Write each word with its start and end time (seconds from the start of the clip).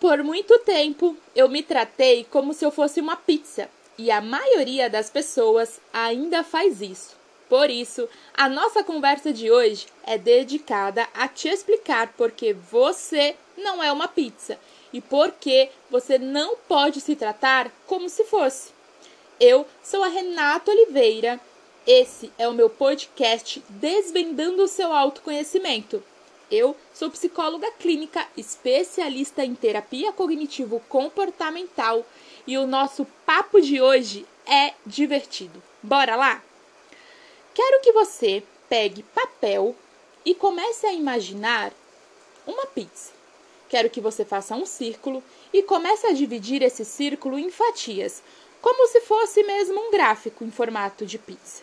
Por 0.00 0.22
muito 0.22 0.58
tempo 0.60 1.16
eu 1.34 1.48
me 1.48 1.62
tratei 1.62 2.24
como 2.30 2.54
se 2.54 2.64
eu 2.64 2.70
fosse 2.70 3.00
uma 3.00 3.16
pizza 3.16 3.68
e 3.98 4.12
a 4.12 4.20
maioria 4.20 4.88
das 4.88 5.10
pessoas 5.10 5.80
ainda 5.92 6.44
faz 6.44 6.80
isso. 6.80 7.16
Por 7.48 7.68
isso, 7.68 8.08
a 8.34 8.48
nossa 8.48 8.84
conversa 8.84 9.32
de 9.32 9.50
hoje 9.50 9.86
é 10.06 10.16
dedicada 10.16 11.08
a 11.14 11.26
te 11.26 11.48
explicar 11.48 12.12
por 12.12 12.30
que 12.30 12.52
você 12.52 13.34
não 13.56 13.82
é 13.82 13.90
uma 13.90 14.06
pizza 14.06 14.58
e 14.92 15.00
por 15.00 15.32
que 15.32 15.68
você 15.90 16.16
não 16.16 16.56
pode 16.68 17.00
se 17.00 17.16
tratar 17.16 17.70
como 17.86 18.08
se 18.08 18.24
fosse. 18.24 18.70
Eu 19.40 19.66
sou 19.82 20.04
a 20.04 20.08
Renata 20.08 20.70
Oliveira. 20.70 21.40
Esse 21.86 22.30
é 22.38 22.46
o 22.46 22.52
meu 22.52 22.68
podcast 22.70 23.62
Desvendando 23.68 24.62
o 24.62 24.68
seu 24.68 24.92
autoconhecimento. 24.92 26.04
Eu 26.50 26.74
sou 26.94 27.10
psicóloga 27.10 27.70
clínica, 27.72 28.26
especialista 28.34 29.44
em 29.44 29.54
terapia 29.54 30.12
cognitivo-comportamental 30.12 32.06
e 32.46 32.56
o 32.56 32.66
nosso 32.66 33.04
papo 33.26 33.60
de 33.60 33.82
hoje 33.82 34.26
é 34.46 34.72
divertido. 34.86 35.62
Bora 35.82 36.16
lá? 36.16 36.42
Quero 37.52 37.82
que 37.82 37.92
você 37.92 38.42
pegue 38.66 39.02
papel 39.02 39.76
e 40.24 40.34
comece 40.34 40.86
a 40.86 40.92
imaginar 40.92 41.70
uma 42.46 42.64
pizza. 42.64 43.12
Quero 43.68 43.90
que 43.90 44.00
você 44.00 44.24
faça 44.24 44.56
um 44.56 44.64
círculo 44.64 45.22
e 45.52 45.62
comece 45.62 46.06
a 46.06 46.12
dividir 46.12 46.62
esse 46.62 46.82
círculo 46.82 47.38
em 47.38 47.50
fatias, 47.50 48.22
como 48.62 48.86
se 48.88 49.02
fosse 49.02 49.42
mesmo 49.42 49.78
um 49.78 49.90
gráfico 49.90 50.44
em 50.44 50.50
formato 50.50 51.04
de 51.04 51.18
pizza. 51.18 51.62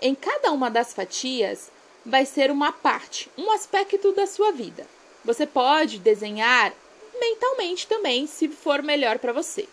Em 0.00 0.14
cada 0.14 0.52
uma 0.52 0.70
das 0.70 0.94
fatias, 0.94 1.72
vai 2.08 2.24
ser 2.24 2.50
uma 2.50 2.72
parte, 2.72 3.30
um 3.36 3.50
aspecto 3.52 4.12
da 4.12 4.26
sua 4.26 4.50
vida. 4.50 4.86
Você 5.24 5.46
pode 5.46 5.98
desenhar 5.98 6.72
mentalmente 7.20 7.86
também, 7.86 8.26
se 8.26 8.48
for 8.48 8.82
melhor 8.82 9.18
para 9.18 9.32
você. 9.32 9.68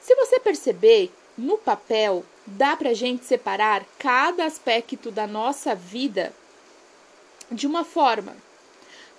Se 0.00 0.14
você 0.16 0.38
perceber, 0.38 1.10
no 1.38 1.56
papel 1.56 2.24
dá 2.46 2.76
para 2.76 2.92
gente 2.92 3.24
separar 3.24 3.86
cada 3.98 4.44
aspecto 4.44 5.10
da 5.10 5.26
nossa 5.26 5.74
vida 5.74 6.34
de 7.50 7.66
uma 7.66 7.84
forma. 7.84 8.36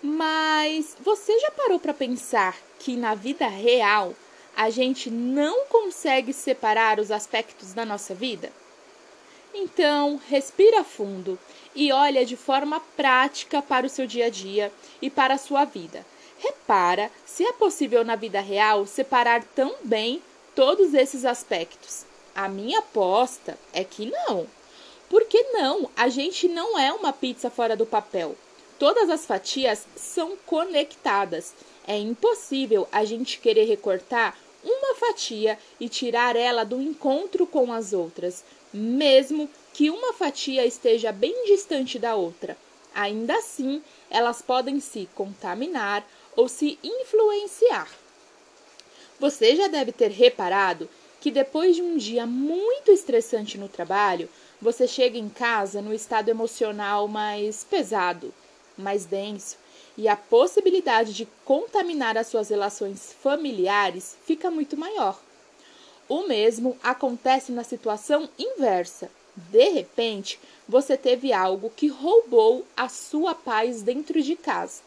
Mas 0.03 0.95
você 0.99 1.39
já 1.39 1.49
parou 1.51 1.79
para 1.79 1.93
pensar 1.93 2.55
que 2.77 2.95
na 2.95 3.15
vida 3.15 3.47
real 3.47 4.13
a 4.55 4.69
gente 4.69 5.09
não 5.09 5.65
consegue 5.65 6.33
separar 6.33 6.99
os 6.99 7.09
aspectos 7.09 7.73
da 7.73 7.85
nossa 7.85 8.13
vida? 8.13 8.51
Então, 9.53 10.19
respira 10.29 10.83
fundo 10.83 11.37
e 11.75 11.91
olha 11.91 12.25
de 12.25 12.37
forma 12.37 12.79
prática 12.95 13.61
para 13.61 13.85
o 13.85 13.89
seu 13.89 14.07
dia 14.07 14.27
a 14.27 14.29
dia 14.29 14.71
e 15.01 15.09
para 15.09 15.33
a 15.33 15.37
sua 15.37 15.65
vida. 15.65 16.05
Repara 16.39 17.11
se 17.25 17.45
é 17.45 17.53
possível 17.53 18.03
na 18.03 18.15
vida 18.15 18.39
real 18.41 18.85
separar 18.85 19.43
tão 19.43 19.75
bem 19.83 20.21
todos 20.55 20.93
esses 20.93 21.25
aspectos. 21.25 22.05
A 22.33 22.47
minha 22.47 22.79
aposta 22.79 23.57
é 23.73 23.83
que 23.83 24.05
não. 24.05 24.47
Por 25.09 25.25
que 25.25 25.43
não? 25.51 25.89
A 25.95 26.07
gente 26.07 26.47
não 26.47 26.79
é 26.79 26.91
uma 26.93 27.11
pizza 27.11 27.49
fora 27.49 27.75
do 27.75 27.85
papel. 27.85 28.35
Todas 28.79 29.09
as 29.09 29.25
fatias 29.25 29.85
são 29.95 30.37
conectadas. 30.45 31.53
É 31.85 31.97
impossível 31.97 32.87
a 32.91 33.03
gente 33.03 33.39
querer 33.39 33.65
recortar 33.65 34.37
fatia 35.01 35.57
e 35.79 35.89
tirar 35.89 36.35
ela 36.35 36.63
do 36.63 36.79
encontro 36.79 37.47
com 37.47 37.73
as 37.73 37.91
outras, 37.91 38.43
mesmo 38.71 39.49
que 39.73 39.89
uma 39.89 40.13
fatia 40.13 40.63
esteja 40.63 41.11
bem 41.11 41.45
distante 41.47 41.97
da 41.97 42.15
outra. 42.15 42.55
Ainda 42.93 43.35
assim, 43.35 43.81
elas 44.09 44.41
podem 44.41 44.79
se 44.79 45.09
contaminar 45.15 46.07
ou 46.35 46.47
se 46.47 46.77
influenciar. 46.83 47.89
Você 49.19 49.55
já 49.55 49.67
deve 49.67 49.91
ter 49.91 50.11
reparado 50.11 50.87
que 51.19 51.31
depois 51.31 51.75
de 51.75 51.81
um 51.81 51.97
dia 51.97 52.25
muito 52.25 52.91
estressante 52.91 53.57
no 53.57 53.69
trabalho, 53.69 54.29
você 54.61 54.87
chega 54.87 55.17
em 55.17 55.29
casa 55.29 55.81
no 55.81 55.93
estado 55.93 56.29
emocional 56.29 57.07
mais 57.07 57.63
pesado, 57.63 58.33
mais 58.77 59.05
denso, 59.05 59.57
e 59.97 60.07
a 60.07 60.15
possibilidade 60.15 61.13
de 61.13 61.27
contaminar 61.45 62.17
as 62.17 62.27
suas 62.27 62.49
relações 62.49 63.13
familiares 63.21 64.15
fica 64.25 64.49
muito 64.49 64.77
maior. 64.77 65.19
O 66.07 66.27
mesmo 66.27 66.77
acontece 66.83 67.51
na 67.51 67.63
situação 67.63 68.29
inversa. 68.37 69.09
De 69.35 69.69
repente, 69.69 70.39
você 70.67 70.97
teve 70.97 71.31
algo 71.31 71.69
que 71.69 71.87
roubou 71.87 72.65
a 72.75 72.89
sua 72.89 73.33
paz 73.33 73.81
dentro 73.81 74.21
de 74.21 74.35
casa. 74.35 74.81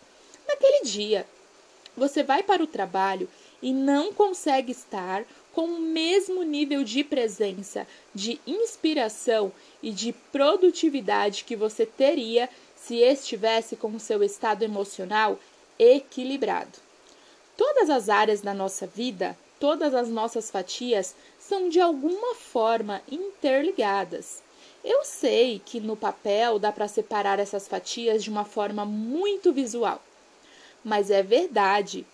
Naquele 0.46 0.84
dia, 0.84 1.26
você 1.96 2.22
vai 2.22 2.42
para 2.42 2.62
o 2.62 2.66
trabalho 2.66 3.28
e 3.62 3.72
não 3.72 4.12
consegue 4.12 4.72
estar 4.72 5.24
com 5.54 5.66
o 5.66 5.80
mesmo 5.80 6.42
nível 6.42 6.82
de 6.82 7.04
presença, 7.04 7.86
de 8.14 8.40
inspiração 8.46 9.52
e 9.82 9.90
de 9.90 10.12
produtividade 10.12 11.44
que 11.44 11.54
você 11.54 11.86
teria 11.86 12.50
se 12.86 12.96
estivesse 12.96 13.76
com 13.76 13.88
o 13.88 14.00
seu 14.00 14.22
estado 14.22 14.62
emocional 14.62 15.38
equilibrado. 15.78 16.78
Todas 17.56 17.88
as 17.88 18.10
áreas 18.10 18.42
da 18.42 18.52
nossa 18.52 18.86
vida, 18.86 19.38
todas 19.58 19.94
as 19.94 20.08
nossas 20.08 20.50
fatias 20.50 21.14
são 21.38 21.70
de 21.70 21.80
alguma 21.80 22.34
forma 22.34 23.00
interligadas. 23.10 24.42
Eu 24.84 25.02
sei 25.02 25.62
que 25.64 25.80
no 25.80 25.96
papel 25.96 26.58
dá 26.58 26.70
para 26.70 26.86
separar 26.86 27.38
essas 27.38 27.66
fatias 27.66 28.22
de 28.22 28.28
uma 28.28 28.44
forma 28.44 28.84
muito 28.84 29.50
visual, 29.50 30.02
mas 30.84 31.10
é 31.10 31.22
verdade 31.22 32.06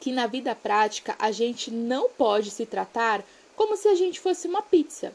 que 0.00 0.10
na 0.10 0.26
vida 0.26 0.52
prática 0.54 1.14
a 1.16 1.30
gente 1.30 1.70
não 1.70 2.08
pode 2.08 2.50
se 2.50 2.66
tratar 2.66 3.24
como 3.54 3.76
se 3.76 3.86
a 3.86 3.94
gente 3.94 4.18
fosse 4.18 4.48
uma 4.48 4.62
pizza. 4.62 5.14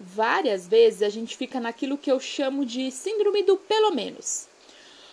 Várias 0.00 0.66
vezes 0.66 1.02
a 1.02 1.10
gente 1.10 1.36
fica 1.36 1.60
naquilo 1.60 1.98
que 1.98 2.10
eu 2.10 2.18
chamo 2.18 2.64
de 2.64 2.90
síndrome 2.90 3.42
do 3.42 3.56
pelo 3.56 3.90
menos. 3.90 4.48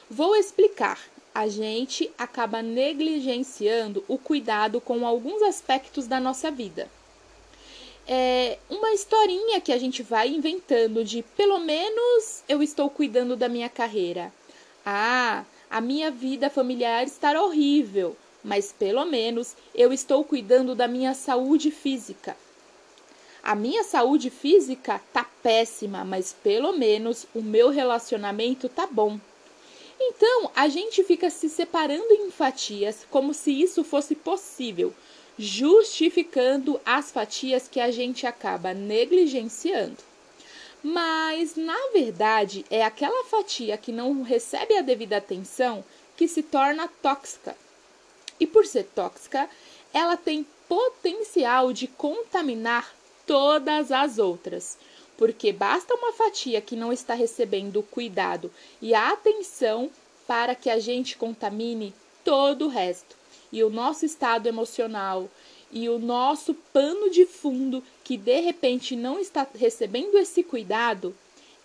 Vou 0.09 0.35
explicar. 0.35 0.99
A 1.35 1.47
gente 1.47 2.09
acaba 2.17 2.63
negligenciando 2.63 4.03
o 4.07 4.17
cuidado 4.17 4.79
com 4.81 5.05
alguns 5.05 5.43
aspectos 5.43 6.07
da 6.07 6.19
nossa 6.19 6.49
vida 6.49 6.89
é 8.07 8.57
uma 8.69 8.93
historinha 8.93 9.59
que 9.59 9.73
a 9.73 9.77
gente 9.77 10.01
vai 10.01 10.29
inventando 10.29 11.03
de 11.03 11.21
pelo 11.35 11.59
menos 11.59 12.41
eu 12.47 12.63
estou 12.63 12.89
cuidando 12.89 13.35
da 13.35 13.49
minha 13.49 13.67
carreira. 13.67 14.31
Ah, 14.85 15.43
a 15.69 15.81
minha 15.81 16.09
vida 16.09 16.49
familiar 16.49 17.05
está 17.05 17.39
horrível, 17.41 18.15
mas 18.41 18.71
pelo 18.71 19.03
menos 19.05 19.55
eu 19.75 19.91
estou 19.91 20.23
cuidando 20.23 20.73
da 20.73 20.87
minha 20.87 21.13
saúde 21.13 21.69
física. 21.69 22.37
A 23.47 23.55
minha 23.55 23.81
saúde 23.81 24.29
física 24.29 25.01
tá 25.13 25.25
péssima, 25.41 26.03
mas 26.03 26.35
pelo 26.43 26.73
menos 26.73 27.25
o 27.33 27.41
meu 27.41 27.69
relacionamento 27.69 28.67
tá 28.67 28.85
bom. 28.85 29.17
Então, 29.97 30.51
a 30.53 30.67
gente 30.67 31.01
fica 31.01 31.29
se 31.29 31.47
separando 31.47 32.11
em 32.11 32.29
fatias 32.29 33.07
como 33.09 33.33
se 33.33 33.51
isso 33.51 33.85
fosse 33.85 34.15
possível, 34.15 34.93
justificando 35.39 36.77
as 36.85 37.09
fatias 37.09 37.69
que 37.69 37.79
a 37.79 37.89
gente 37.89 38.27
acaba 38.27 38.73
negligenciando. 38.73 39.95
Mas, 40.83 41.55
na 41.55 41.79
verdade, 41.93 42.65
é 42.69 42.83
aquela 42.83 43.23
fatia 43.23 43.77
que 43.77 43.93
não 43.93 44.23
recebe 44.23 44.77
a 44.77 44.81
devida 44.81 45.15
atenção 45.15 45.85
que 46.17 46.27
se 46.27 46.43
torna 46.43 46.89
tóxica. 47.01 47.55
E 48.41 48.45
por 48.45 48.65
ser 48.65 48.83
tóxica, 48.93 49.49
ela 49.93 50.17
tem 50.17 50.45
potencial 50.67 51.71
de 51.71 51.87
contaminar 51.87 52.96
todas 53.27 53.91
as 53.91 54.17
outras, 54.17 54.77
porque 55.17 55.51
basta 55.51 55.93
uma 55.93 56.13
fatia 56.13 56.61
que 56.61 56.75
não 56.75 56.91
está 56.91 57.13
recebendo 57.13 57.81
o 57.81 57.83
cuidado 57.83 58.51
e 58.81 58.95
a 58.95 59.11
atenção 59.11 59.91
para 60.25 60.55
que 60.55 60.69
a 60.69 60.79
gente 60.79 61.17
contamine 61.17 61.93
todo 62.23 62.65
o 62.65 62.69
resto 62.69 63.15
e 63.51 63.63
o 63.63 63.69
nosso 63.69 64.05
estado 64.05 64.47
emocional 64.47 65.29
e 65.71 65.89
o 65.89 65.99
nosso 65.99 66.53
pano 66.53 67.09
de 67.09 67.25
fundo 67.25 67.83
que 68.03 68.17
de 68.17 68.39
repente 68.39 68.95
não 68.95 69.19
está 69.19 69.45
recebendo 69.53 70.17
esse 70.17 70.41
cuidado 70.43 71.15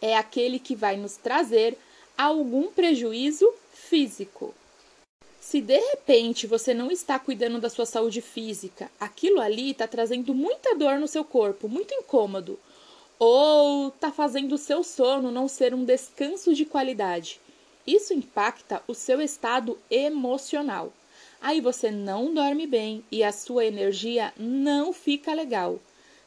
é 0.01 0.17
aquele 0.17 0.59
que 0.59 0.75
vai 0.75 0.97
nos 0.97 1.17
trazer 1.17 1.79
algum 2.19 2.69
prejuízo 2.69 3.49
físico. 3.73 4.53
Se 5.53 5.61
de 5.61 5.79
repente 5.79 6.47
você 6.47 6.73
não 6.73 6.91
está 6.91 7.19
cuidando 7.19 7.61
da 7.61 7.69
sua 7.69 7.85
saúde 7.85 8.23
física, 8.23 8.91
aquilo 8.99 9.39
ali 9.39 9.73
está 9.73 9.87
trazendo 9.87 10.35
muita 10.35 10.75
dor 10.75 10.99
no 10.99 11.07
seu 11.07 11.23
corpo, 11.23 11.69
muito 11.69 11.93
incômodo, 11.93 12.59
ou 13.19 13.89
está 13.89 14.11
fazendo 14.11 14.55
o 14.55 14.57
seu 14.59 14.83
sono 14.83 15.31
não 15.31 15.47
ser 15.47 15.75
um 15.75 15.85
descanso 15.85 16.55
de 16.55 16.65
qualidade. 16.65 17.39
Isso 17.87 18.15
impacta 18.15 18.83
o 18.89 18.95
seu 18.95 19.21
estado 19.21 19.79
emocional. 19.91 20.91
Aí 21.39 21.61
você 21.61 21.91
não 21.91 22.33
dorme 22.33 22.67
bem 22.67 23.05
e 23.13 23.23
a 23.23 23.31
sua 23.31 23.67
energia 23.67 24.33
não 24.39 24.91
fica 24.91 25.35
legal. 25.35 25.79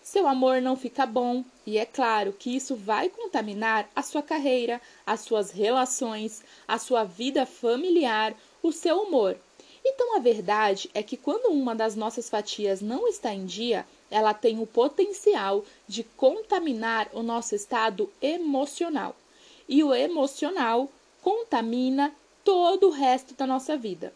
Seu 0.04 0.28
amor 0.28 0.62
não 0.62 0.76
fica 0.76 1.04
bom 1.04 1.44
e 1.66 1.80
é 1.80 1.86
claro 1.88 2.32
que 2.32 2.56
isso 2.56 2.76
vai 2.76 3.10
contaminar 3.10 3.90
a 3.96 4.04
sua 4.04 4.22
carreira, 4.22 4.80
as 5.04 5.22
suas 5.22 5.50
relações, 5.50 6.44
a 6.68 6.78
sua 6.78 7.04
vida 7.04 7.44
familiar, 7.44 8.36
o 8.68 8.72
seu 8.72 9.02
humor. 9.02 9.38
Então 9.84 10.16
a 10.16 10.20
verdade 10.20 10.90
é 10.92 11.04
que 11.04 11.16
quando 11.16 11.52
uma 11.52 11.76
das 11.76 11.96
nossas 11.96 12.28
fatias 12.28 12.82
não 12.82 13.08
está 13.08 13.32
em 13.32 13.46
dia, 13.46 13.86
ela 14.10 14.34
tem 14.34 14.60
o 14.60 14.66
potencial 14.66 15.64
de 15.88 16.04
contaminar 16.04 17.08
o 17.14 17.22
nosso 17.22 17.54
estado 17.54 18.12
emocional. 18.20 19.16
E 19.70 19.84
o 19.84 19.94
emocional 19.94 20.90
contamina 21.22 22.12
todo 22.44 22.88
o 22.88 22.92
resto 22.92 23.36
da 23.36 23.46
nossa 23.46 23.78
vida. 23.78 24.12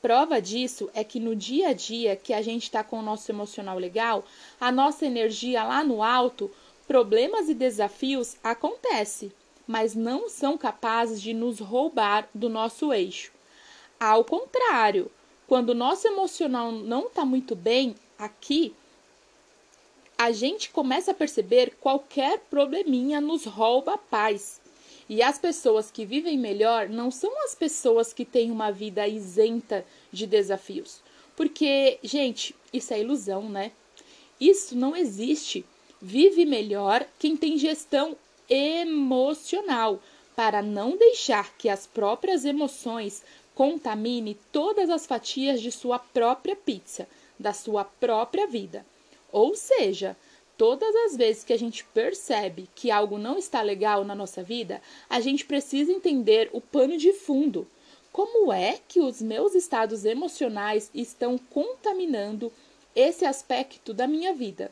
Prova 0.00 0.42
disso 0.42 0.90
é 0.94 1.04
que 1.04 1.20
no 1.20 1.36
dia 1.36 1.68
a 1.68 1.72
dia 1.72 2.16
que 2.16 2.32
a 2.32 2.42
gente 2.42 2.64
está 2.64 2.82
com 2.82 2.98
o 2.98 3.02
nosso 3.02 3.30
emocional 3.30 3.78
legal, 3.78 4.24
a 4.60 4.72
nossa 4.72 5.06
energia 5.06 5.62
lá 5.62 5.84
no 5.84 6.02
alto, 6.02 6.50
problemas 6.88 7.48
e 7.48 7.54
desafios 7.54 8.34
acontecem, 8.42 9.30
mas 9.64 9.94
não 9.94 10.28
são 10.28 10.58
capazes 10.58 11.22
de 11.22 11.32
nos 11.32 11.60
roubar 11.60 12.28
do 12.34 12.48
nosso 12.48 12.92
eixo. 12.92 13.30
Ao 14.04 14.24
contrário, 14.24 15.08
quando 15.46 15.68
o 15.70 15.74
nosso 15.74 16.08
emocional 16.08 16.72
não 16.72 17.06
está 17.06 17.24
muito 17.24 17.54
bem 17.54 17.94
aqui, 18.18 18.74
a 20.18 20.32
gente 20.32 20.70
começa 20.70 21.12
a 21.12 21.14
perceber 21.14 21.76
qualquer 21.80 22.40
probleminha 22.50 23.20
nos 23.20 23.44
rouba 23.44 23.94
a 23.94 23.98
paz. 23.98 24.60
E 25.08 25.22
as 25.22 25.38
pessoas 25.38 25.88
que 25.88 26.04
vivem 26.04 26.36
melhor 26.36 26.88
não 26.88 27.12
são 27.12 27.30
as 27.44 27.54
pessoas 27.54 28.12
que 28.12 28.24
têm 28.24 28.50
uma 28.50 28.72
vida 28.72 29.06
isenta 29.06 29.86
de 30.10 30.26
desafios. 30.26 31.00
Porque, 31.36 32.00
gente, 32.02 32.56
isso 32.72 32.92
é 32.92 32.98
ilusão, 32.98 33.48
né? 33.48 33.70
Isso 34.40 34.76
não 34.76 34.96
existe. 34.96 35.64
Vive 36.00 36.44
melhor 36.44 37.06
quem 37.20 37.36
tem 37.36 37.56
gestão 37.56 38.16
emocional 38.50 40.00
para 40.34 40.62
não 40.62 40.96
deixar 40.96 41.56
que 41.56 41.68
as 41.68 41.86
próprias 41.86 42.44
emoções 42.44 43.22
Contamine 43.54 44.38
todas 44.50 44.88
as 44.88 45.06
fatias 45.06 45.60
de 45.60 45.70
sua 45.70 45.98
própria 45.98 46.56
pizza, 46.56 47.08
da 47.38 47.52
sua 47.52 47.84
própria 47.84 48.46
vida. 48.46 48.84
Ou 49.30 49.54
seja, 49.54 50.16
todas 50.56 50.94
as 51.06 51.16
vezes 51.16 51.44
que 51.44 51.52
a 51.52 51.58
gente 51.58 51.84
percebe 51.84 52.68
que 52.74 52.90
algo 52.90 53.18
não 53.18 53.38
está 53.38 53.62
legal 53.62 54.04
na 54.04 54.14
nossa 54.14 54.42
vida, 54.42 54.80
a 55.08 55.20
gente 55.20 55.44
precisa 55.44 55.92
entender 55.92 56.48
o 56.52 56.60
pano 56.60 56.96
de 56.96 57.12
fundo. 57.12 57.66
Como 58.12 58.52
é 58.52 58.78
que 58.86 59.00
os 59.00 59.22
meus 59.22 59.54
estados 59.54 60.04
emocionais 60.04 60.90
estão 60.94 61.38
contaminando 61.38 62.52
esse 62.94 63.24
aspecto 63.24 63.94
da 63.94 64.06
minha 64.06 64.34
vida? 64.34 64.70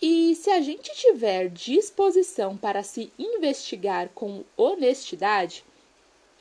E 0.00 0.36
se 0.36 0.50
a 0.50 0.60
gente 0.60 0.92
tiver 0.94 1.48
disposição 1.48 2.56
para 2.56 2.84
se 2.84 3.12
investigar 3.18 4.10
com 4.14 4.44
honestidade, 4.56 5.64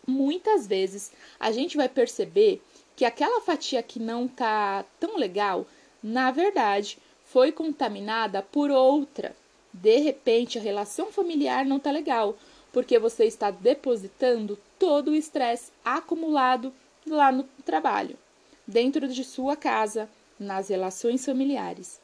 muitas 0.07 0.65
vezes 0.65 1.11
a 1.39 1.51
gente 1.51 1.75
vai 1.75 1.89
perceber 1.89 2.61
que 2.95 3.05
aquela 3.05 3.41
fatia 3.41 3.83
que 3.83 3.99
não 3.99 4.27
tá 4.27 4.83
tão 4.99 5.17
legal, 5.17 5.67
na 6.01 6.31
verdade, 6.31 6.97
foi 7.25 7.51
contaminada 7.51 8.41
por 8.41 8.71
outra. 8.71 9.35
De 9.71 9.97
repente, 9.97 10.57
a 10.57 10.61
relação 10.61 11.11
familiar 11.11 11.65
não 11.65 11.77
tá 11.77 11.91
legal, 11.91 12.35
porque 12.71 12.97
você 12.97 13.25
está 13.25 13.51
depositando 13.51 14.57
todo 14.79 15.11
o 15.11 15.15
estresse 15.15 15.71
acumulado 15.83 16.73
lá 17.05 17.31
no 17.31 17.43
trabalho, 17.63 18.17
dentro 18.65 19.07
de 19.07 19.23
sua 19.23 19.55
casa, 19.55 20.09
nas 20.39 20.69
relações 20.69 21.23
familiares. 21.25 21.99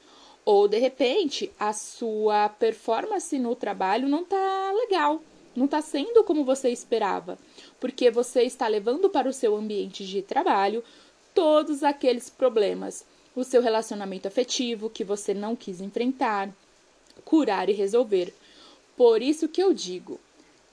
Ou 0.45 0.67
de 0.67 0.77
repente, 0.77 1.51
a 1.57 1.71
sua 1.71 2.50
performance 2.50 3.39
no 3.39 3.55
trabalho 3.55 4.07
não 4.07 4.23
tá 4.25 4.71
legal 4.73 5.21
não 5.55 5.65
está 5.65 5.81
sendo 5.81 6.23
como 6.23 6.44
você 6.44 6.69
esperava, 6.69 7.38
porque 7.83 8.09
você 8.09 8.44
está 8.44 8.65
levando 8.65 9.09
para 9.09 9.27
o 9.27 9.33
seu 9.33 9.57
ambiente 9.57 10.06
de 10.06 10.21
trabalho 10.21 10.81
todos 11.35 11.83
aqueles 11.83 12.30
problemas, 12.30 13.06
o 13.35 13.44
seu 13.44 13.62
relacionamento 13.62 14.25
afetivo 14.25 14.89
que 14.89 15.03
você 15.03 15.33
não 15.33 15.53
quis 15.53 15.81
enfrentar, 15.81 16.50
curar 17.25 17.68
e 17.68 17.74
resolver. 17.74 18.33
Por 18.95 19.21
isso 19.21 19.50
que 19.50 19.62
eu 19.62 19.74
digo 19.74 20.18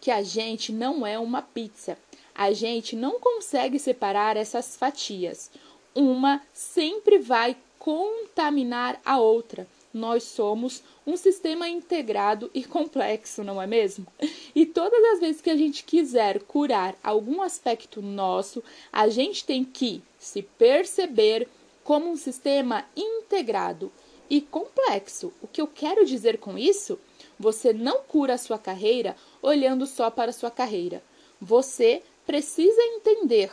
que 0.01 0.09
a 0.09 0.23
gente 0.23 0.73
não 0.73 1.05
é 1.05 1.19
uma 1.19 1.43
pizza. 1.43 1.99
A 2.33 2.53
gente 2.53 2.95
não 2.95 3.19
consegue 3.19 3.81
separar 3.81 4.37
essas 4.37 4.77
fatias. 4.77 5.51
Uma 5.93 6.41
sempre 6.55 7.19
vai 7.19 7.57
contaminar 7.77 9.01
a 9.05 9.19
outra. 9.19 9.67
Nós 9.93 10.23
somos 10.23 10.83
um 11.05 11.17
sistema 11.17 11.69
integrado 11.69 12.49
e 12.55 12.65
complexo, 12.65 13.43
não 13.43 13.61
é 13.61 13.67
mesmo? 13.67 14.07
E 14.55 14.65
todas 14.65 15.03
as 15.15 15.21
vezes 15.21 15.41
que 15.41 15.51
a 15.51 15.57
gente 15.57 15.83
quiser 15.83 16.41
curar 16.43 16.97
algum 17.03 17.43
aspecto 17.43 18.01
nosso, 18.01 18.63
a 18.93 19.09
gente 19.09 19.45
tem 19.45 19.65
que 19.65 20.01
se 20.19 20.43
perceber 20.43 21.49
como 21.83 22.09
um 22.09 22.17
sistema 22.17 22.85
integrado 22.97 23.91
e 24.29 24.41
complexo. 24.41 25.33
O 25.43 25.49
que 25.49 25.61
eu 25.61 25.67
quero 25.67 26.07
dizer 26.07 26.39
com 26.39 26.57
isso? 26.57 26.99
Você 27.39 27.73
não 27.73 28.03
cura 28.03 28.35
a 28.35 28.39
sua 28.39 28.59
carreira 28.59 29.17
olhando 29.43 29.87
só 29.87 30.09
para 30.09 30.31
a 30.31 30.35
sua 30.35 30.53
carreira. 30.53 31.03
Você 31.41 32.03
precisa 32.25 32.81
entender 32.81 33.51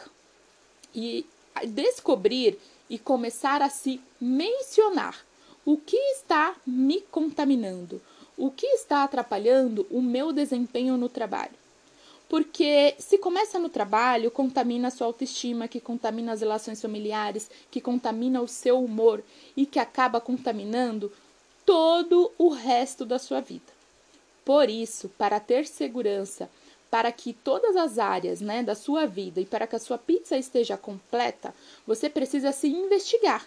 e 0.94 1.26
descobrir 1.66 2.60
e 2.88 3.00
começar 3.00 3.62
a 3.64 3.70
se 3.70 4.00
mencionar 4.22 5.27
o 5.68 5.76
que 5.76 5.98
está 5.98 6.56
me 6.66 7.02
contaminando? 7.02 8.02
O 8.38 8.50
que 8.50 8.66
está 8.68 9.04
atrapalhando 9.04 9.86
o 9.92 10.02
meu 10.02 10.32
desempenho 10.32 10.96
no 10.96 11.10
trabalho? 11.10 11.52
Porque 12.30 12.96
se 12.98 13.18
começa 13.18 13.60
no 13.60 13.68
trabalho, 13.68 14.32
contamina 14.32 14.88
a 14.88 14.92
sua 14.92 15.08
autoestima, 15.08 15.68
que 15.68 15.82
contamina 15.82 16.32
as 16.32 16.40
relações 16.40 16.82
familiares, 16.82 17.52
que 17.70 17.82
contamina 17.82 18.42
o 18.42 18.48
seu 18.48 18.82
humor 18.82 19.22
e 19.58 19.66
que 19.66 19.78
acaba 19.78 20.22
contaminando 20.22 21.12
todo 21.66 22.32
o 22.38 22.48
resto 22.48 23.06
da 23.06 23.20
sua 23.20 23.42
vida. 23.42 23.74
Por 24.46 24.70
isso, 24.70 25.10
para 25.18 25.38
ter 25.38 25.68
segurança, 25.68 26.50
para 26.90 27.12
que 27.12 27.34
todas 27.34 27.76
as 27.76 28.00
áreas 28.00 28.40
né, 28.40 28.64
da 28.64 28.74
sua 28.74 29.06
vida 29.06 29.42
e 29.42 29.46
para 29.46 29.68
que 29.68 29.76
a 29.76 29.80
sua 29.80 29.98
pizza 29.98 30.38
esteja 30.38 30.78
completa, 30.78 31.54
você 31.86 32.10
precisa 32.10 32.54
se 32.54 32.70
investigar 32.70 33.46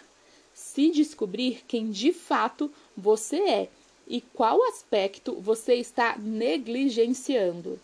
se 0.61 0.91
descobrir 0.91 1.63
quem 1.67 1.89
de 1.89 2.13
fato 2.13 2.71
você 2.95 3.37
é 3.37 3.69
e 4.07 4.21
qual 4.21 4.63
aspecto 4.65 5.33
você 5.39 5.75
está 5.75 6.15
negligenciando. 6.17 7.79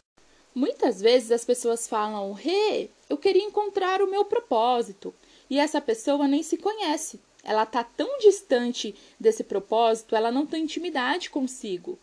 Muitas 0.54 1.02
vezes 1.02 1.32
as 1.32 1.44
pessoas 1.44 1.88
falam: 1.88 2.32
"Rê, 2.34 2.90
eu 3.10 3.18
queria 3.18 3.44
encontrar 3.44 4.02
o 4.02 4.10
meu 4.10 4.24
propósito", 4.24 5.14
e 5.50 5.60
essa 5.60 5.82
pessoa 5.82 6.28
nem 6.28 6.44
se 6.44 6.58
conhece. 6.58 7.20
Ela 7.44 7.64
está 7.64 7.84
tão 7.84 8.20
distante 8.20 8.94
desse 9.20 9.44
propósito, 9.44 10.16
ela 10.16 10.32
não 10.32 10.46
tem 10.46 10.64
intimidade 10.64 11.30
consigo. 11.30 11.98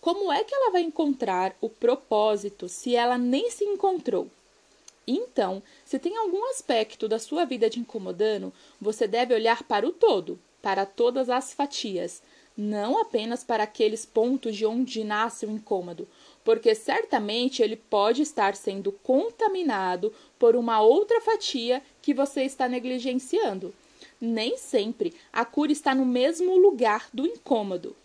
Como 0.00 0.30
é 0.30 0.44
que 0.44 0.54
ela 0.54 0.70
vai 0.70 0.82
encontrar 0.82 1.56
o 1.60 1.68
propósito 1.68 2.68
se 2.68 2.94
ela 2.94 3.16
nem 3.16 3.50
se 3.50 3.64
encontrou? 3.64 4.30
Então, 5.10 5.62
se 5.86 5.98
tem 5.98 6.18
algum 6.18 6.50
aspecto 6.50 7.08
da 7.08 7.18
sua 7.18 7.46
vida 7.46 7.70
te 7.70 7.80
incomodando, 7.80 8.52
você 8.78 9.08
deve 9.08 9.32
olhar 9.32 9.62
para 9.62 9.88
o 9.88 9.90
todo, 9.90 10.38
para 10.60 10.84
todas 10.84 11.30
as 11.30 11.54
fatias, 11.54 12.22
não 12.54 13.00
apenas 13.00 13.42
para 13.42 13.62
aqueles 13.62 14.04
pontos 14.04 14.54
de 14.54 14.66
onde 14.66 15.02
nasce 15.02 15.46
o 15.46 15.50
incômodo, 15.50 16.06
porque 16.44 16.74
certamente 16.74 17.62
ele 17.62 17.76
pode 17.76 18.20
estar 18.20 18.54
sendo 18.54 18.92
contaminado 18.92 20.12
por 20.38 20.54
uma 20.54 20.82
outra 20.82 21.22
fatia 21.22 21.82
que 22.02 22.12
você 22.12 22.42
está 22.42 22.68
negligenciando. 22.68 23.72
Nem 24.20 24.58
sempre 24.58 25.14
a 25.32 25.44
cura 25.44 25.72
está 25.72 25.94
no 25.94 26.04
mesmo 26.04 26.58
lugar 26.58 27.08
do 27.14 27.24
incômodo. 27.24 27.96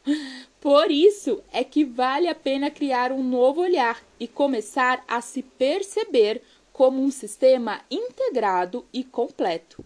Por 0.62 0.92
isso 0.92 1.44
é 1.52 1.64
que 1.64 1.84
vale 1.84 2.28
a 2.28 2.36
pena 2.36 2.70
criar 2.70 3.12
um 3.12 3.24
novo 3.24 3.62
olhar 3.62 4.02
e 4.20 4.28
começar 4.28 5.04
a 5.08 5.20
se 5.22 5.42
perceber 5.42 6.42
como 6.74 7.02
um 7.02 7.12
sistema 7.12 7.82
integrado 7.90 8.84
e 8.92 9.04
completo. 9.04 9.86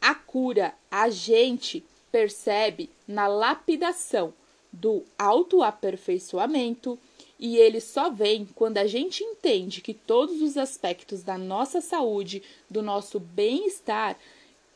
A 0.00 0.14
cura 0.14 0.74
a 0.90 1.08
gente 1.08 1.82
percebe 2.12 2.90
na 3.08 3.26
lapidação 3.26 4.32
do 4.70 5.02
autoaperfeiçoamento 5.18 6.98
e 7.38 7.56
ele 7.56 7.80
só 7.80 8.10
vem 8.10 8.46
quando 8.54 8.78
a 8.78 8.86
gente 8.86 9.24
entende 9.24 9.80
que 9.80 9.94
todos 9.94 10.42
os 10.42 10.56
aspectos 10.56 11.22
da 11.22 11.38
nossa 11.38 11.80
saúde, 11.80 12.42
do 12.68 12.82
nosso 12.82 13.18
bem-estar, 13.18 14.16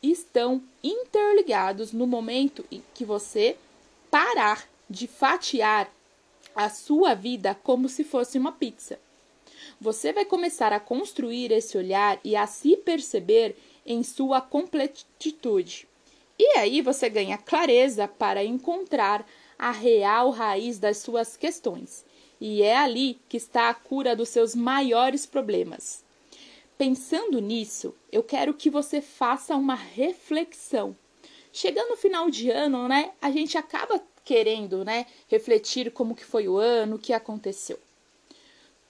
estão 0.02 0.62
interligados 0.82 1.92
no 1.92 2.06
momento 2.06 2.64
em 2.70 2.82
que 2.94 3.04
você 3.04 3.56
parar 4.10 4.68
de 4.88 5.06
fatiar 5.06 5.92
a 6.54 6.68
sua 6.68 7.14
vida 7.14 7.54
como 7.62 7.88
se 7.88 8.04
fosse 8.04 8.38
uma 8.38 8.52
pizza. 8.52 8.98
Você 9.82 10.12
vai 10.12 10.24
começar 10.24 10.72
a 10.72 10.78
construir 10.78 11.50
esse 11.50 11.76
olhar 11.76 12.20
e 12.22 12.36
a 12.36 12.46
se 12.46 12.76
perceber 12.76 13.56
em 13.84 14.04
sua 14.04 14.40
completitude. 14.40 15.88
E 16.38 16.56
aí 16.56 16.80
você 16.80 17.10
ganha 17.10 17.36
clareza 17.36 18.06
para 18.06 18.44
encontrar 18.44 19.26
a 19.58 19.72
real 19.72 20.30
raiz 20.30 20.78
das 20.78 20.98
suas 20.98 21.36
questões. 21.36 22.04
E 22.40 22.62
é 22.62 22.76
ali 22.76 23.18
que 23.28 23.36
está 23.36 23.70
a 23.70 23.74
cura 23.74 24.14
dos 24.14 24.28
seus 24.28 24.54
maiores 24.54 25.26
problemas. 25.26 26.04
Pensando 26.78 27.40
nisso, 27.40 27.92
eu 28.12 28.22
quero 28.22 28.54
que 28.54 28.70
você 28.70 29.00
faça 29.00 29.56
uma 29.56 29.74
reflexão. 29.74 30.96
Chegando 31.52 31.88
no 31.88 31.96
final 31.96 32.30
de 32.30 32.50
ano, 32.50 32.86
né, 32.86 33.10
a 33.20 33.32
gente 33.32 33.58
acaba 33.58 34.00
querendo, 34.24 34.84
né, 34.84 35.06
refletir 35.26 35.90
como 35.90 36.14
que 36.14 36.24
foi 36.24 36.46
o 36.46 36.56
ano, 36.56 36.94
o 36.94 37.00
que 37.00 37.12
aconteceu. 37.12 37.80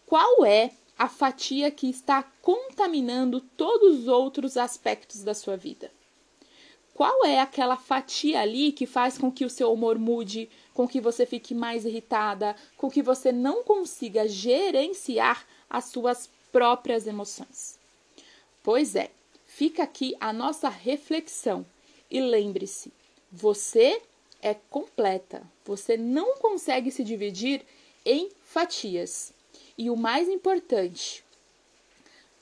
Qual 0.04 0.44
é 0.44 0.70
a 0.98 1.08
fatia 1.08 1.70
que 1.70 1.88
está 1.88 2.22
contaminando 2.40 3.40
todos 3.40 4.00
os 4.00 4.08
outros 4.08 4.56
aspectos 4.56 5.22
da 5.22 5.34
sua 5.34 5.56
vida? 5.56 5.90
Qual 6.94 7.24
é 7.24 7.40
aquela 7.40 7.76
fatia 7.76 8.40
ali 8.40 8.70
que 8.70 8.86
faz 8.86 9.16
com 9.16 9.32
que 9.32 9.44
o 9.44 9.50
seu 9.50 9.72
humor 9.72 9.98
mude, 9.98 10.50
com 10.74 10.86
que 10.86 11.00
você 11.00 11.24
fique 11.24 11.54
mais 11.54 11.84
irritada, 11.84 12.54
com 12.76 12.90
que 12.90 13.02
você 13.02 13.32
não 13.32 13.64
consiga 13.64 14.28
gerenciar 14.28 15.46
as 15.68 15.86
suas 15.86 16.28
próprias 16.52 17.06
emoções? 17.06 17.78
Pois 18.62 18.94
é, 18.94 19.10
fica 19.46 19.82
aqui 19.82 20.14
a 20.20 20.32
nossa 20.32 20.68
reflexão 20.68 21.64
e 22.10 22.20
lembre-se: 22.20 22.92
você 23.30 24.00
é 24.42 24.54
completa, 24.54 25.42
você 25.64 25.96
não 25.96 26.36
consegue 26.36 26.90
se 26.90 27.02
dividir 27.02 27.64
em 28.04 28.28
fatias. 28.44 29.32
E 29.82 29.90
o 29.90 29.96
mais 29.96 30.28
importante, 30.28 31.24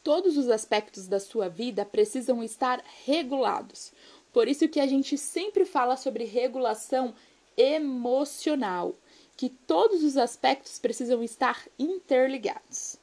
todos 0.04 0.37
os 0.37 0.50
aspectos 0.50 1.06
da 1.06 1.18
sua 1.18 1.49
vida 1.49 1.87
precisam 1.87 2.44
estar 2.44 2.85
regulados. 3.06 3.94
Por 4.30 4.47
isso 4.47 4.68
que 4.68 4.78
a 4.78 4.87
gente 4.87 5.16
sempre 5.16 5.64
fala 5.64 5.97
sobre 5.97 6.25
regulação 6.25 7.14
emocional, 7.56 8.94
que 9.38 9.49
todos 9.49 10.04
os 10.04 10.18
aspectos 10.18 10.78
precisam 10.78 11.23
estar 11.23 11.66
interligados. 11.78 12.99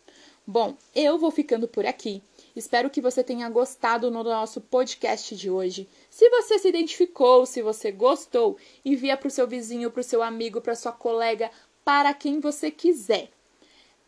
Bom, 0.45 0.77
eu 0.93 1.17
vou 1.17 1.31
ficando 1.31 1.67
por 1.67 1.87
aqui. 1.87 2.21
Espero 2.55 2.91
que 2.91 3.01
você 3.01 3.23
tenha 3.23 3.49
gostado 3.49 4.11
no 4.11 4.23
nosso 4.23 4.61
podcast 4.61 5.35
de 5.35 5.49
hoje. 5.49 5.89
Se 6.11 6.29
você 6.29 6.59
se 6.59 6.69
identificou, 6.69 7.43
se 7.47 7.63
você 7.63 7.91
gostou, 7.91 8.55
envia 8.85 9.17
para 9.17 9.29
o 9.29 9.31
seu 9.31 9.47
vizinho, 9.47 9.89
para 9.89 10.01
o 10.01 10.03
seu 10.03 10.21
amigo, 10.21 10.61
para 10.61 10.75
sua 10.75 10.91
colega, 10.91 11.49
para 11.83 12.13
quem 12.13 12.39
você 12.39 12.69
quiser. 12.69 13.31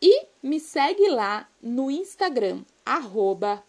E 0.02 0.26
me 0.42 0.58
segue 0.58 1.08
lá 1.08 1.48
no 1.60 1.90
Instagram, 1.90 2.62
arroba. 2.84 3.62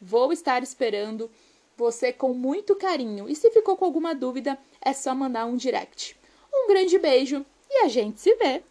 Vou 0.00 0.32
estar 0.32 0.62
esperando 0.62 1.30
você 1.76 2.12
com 2.12 2.32
muito 2.32 2.76
carinho. 2.76 3.28
E 3.28 3.34
se 3.34 3.50
ficou 3.50 3.76
com 3.76 3.84
alguma 3.84 4.14
dúvida, 4.14 4.56
é 4.80 4.92
só 4.92 5.14
mandar 5.14 5.46
um 5.46 5.56
direct. 5.56 6.16
Um 6.54 6.68
grande 6.68 6.98
beijo 6.98 7.44
e 7.68 7.84
a 7.84 7.88
gente 7.88 8.20
se 8.20 8.34
vê! 8.36 8.62